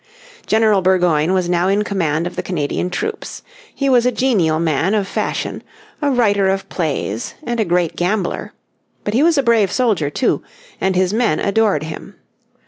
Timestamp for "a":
4.03-4.11, 6.01-6.09, 7.59-7.65, 9.37-9.43